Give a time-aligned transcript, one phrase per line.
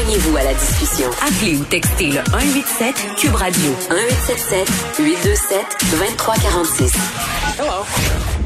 [0.00, 1.10] Joignez-vous à la discussion.
[1.20, 6.92] Appelez ou textez le 187 Cube Radio 1877 827 2346.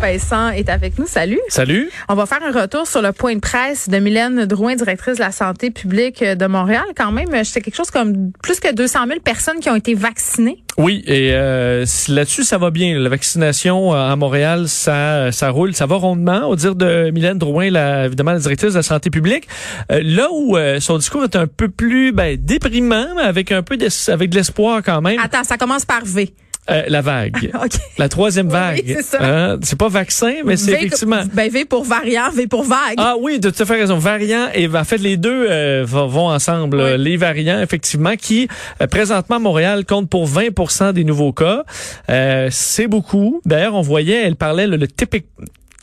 [0.00, 1.06] Vincent est avec nous.
[1.06, 1.38] Salut.
[1.48, 1.90] Salut.
[2.08, 5.20] On va faire un retour sur le point de presse de Mylène Drouin, directrice de
[5.20, 6.84] la santé publique de Montréal.
[6.96, 10.64] Quand même, c'est quelque chose comme plus que 200 000 personnes qui ont été vaccinées.
[10.76, 12.98] Oui, et euh, là-dessus, ça va bien.
[12.98, 16.48] La vaccination euh, à Montréal, ça, ça roule, ça va rondement.
[16.48, 19.46] Au dire de Mylène Drouin, la, évidemment la directrice de la santé publique,
[19.92, 23.78] euh, là où son discours est un peu plus ben, déprimant, mais avec un peu
[24.08, 25.18] avec de l'espoir quand même.
[25.22, 26.32] Attends, ça commence par V.
[26.70, 27.52] Euh, la vague.
[27.98, 28.82] La troisième vague.
[28.86, 29.58] Oui, c'est hein?
[29.62, 31.22] C'est pas vaccin, mais c'est effectivement.
[31.32, 32.96] Ben, v pour variant, V pour vague.
[32.96, 33.98] Ah oui, de toute raison.
[33.98, 36.94] Variant et en fait les deux euh, vont ensemble.
[36.96, 38.48] Les variants, effectivement, qui
[38.80, 41.64] euh, présentement Montréal compte pour 20% des nouveaux cas.
[42.50, 43.40] c'est beaucoup.
[43.44, 45.26] D'ailleurs, on voyait, elle parlait le, le typique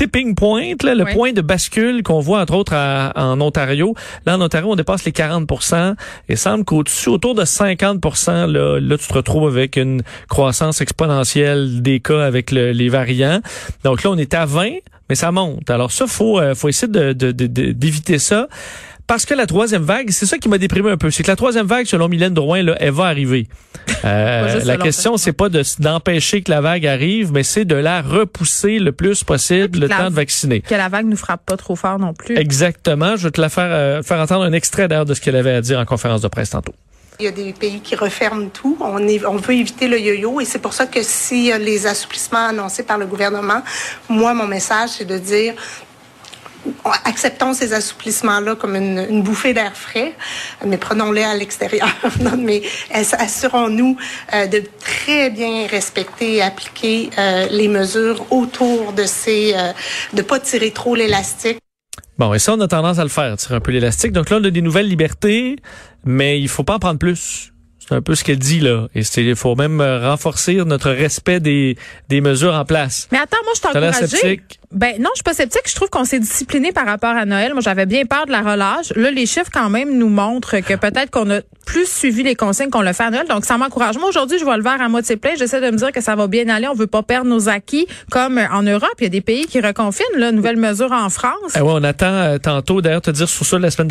[0.00, 3.94] tipping point, là, le point de bascule qu'on voit entre autres en Ontario.
[4.24, 5.94] Là, en Ontario, on dépasse les 40%
[6.30, 11.82] et semble qu'au-dessus, autour de 50% là, là, tu te retrouves avec une croissance exponentielle
[11.82, 13.42] des cas avec les variants.
[13.84, 14.70] Donc là, on est à 20,
[15.10, 15.68] mais ça monte.
[15.68, 18.48] Alors ça, faut, euh, faut essayer d'éviter de, de, ça.
[19.10, 21.10] Parce que la troisième vague, c'est ça qui m'a déprimé un peu.
[21.10, 23.48] C'est que la troisième vague, selon Mylène Drouin, là, elle va arriver.
[24.04, 25.48] Euh, la question, c'est pas
[25.80, 30.10] d'empêcher que la vague arrive, mais c'est de la repousser le plus possible le temps
[30.10, 30.60] de vacciner.
[30.60, 32.38] Que la vague nous frappe pas trop fort non plus.
[32.38, 33.16] Exactement.
[33.16, 35.54] Je vais te la faire, euh, faire entendre un extrait d'ailleurs de ce qu'elle avait
[35.54, 36.74] à dire en conférence de presse tantôt.
[37.18, 38.78] Il y a des pays qui referment tout.
[38.80, 42.84] On, on veut éviter le yo-yo et c'est pour ça que si les assouplissements annoncés
[42.84, 43.60] par le gouvernement,
[44.08, 45.54] moi, mon message, c'est de dire
[47.04, 50.14] acceptons ces assouplissements-là comme une, bouffée d'air frais,
[50.64, 51.88] mais prenons-les à l'extérieur.
[52.38, 52.62] mais
[52.92, 53.96] assurons-nous
[54.34, 59.72] euh, de très bien respecter et appliquer euh, les mesures autour de ces, euh,
[60.12, 61.58] de pas tirer trop l'élastique.
[62.18, 64.12] Bon, et ça, on a tendance à le faire, tirer un peu l'élastique.
[64.12, 65.56] Donc là, on a des nouvelles libertés,
[66.04, 67.49] mais il faut pas en prendre plus.
[67.90, 68.86] C'est un peu ce qu'elle dit là.
[68.94, 71.76] Et il faut même renforcer notre respect des,
[72.08, 73.08] des mesures en place.
[73.10, 74.40] Mais attends, moi je t'encourage.
[74.72, 75.62] Ben non, je suis pas sceptique.
[75.66, 77.54] Je trouve qu'on s'est discipliné par rapport à Noël.
[77.54, 78.92] Moi, j'avais bien peur de la relâche.
[78.94, 82.70] Là, les chiffres quand même nous montrent que peut-être qu'on a plus suivi les consignes
[82.70, 83.26] qu'on le fait à Noël.
[83.28, 83.98] Donc, ça m'encourage.
[83.98, 85.32] Moi, aujourd'hui, je vois le verre à moitié plein.
[85.36, 86.68] J'essaie de me dire que ça va bien aller.
[86.68, 88.94] On veut pas perdre nos acquis comme en Europe.
[89.00, 90.06] Il y a des pays qui reconfinent.
[90.16, 91.52] Là, nouvelle mesure en France.
[91.56, 93.88] Eh ouais, on attend euh, tantôt d'ailleurs te dire sur ça la semaine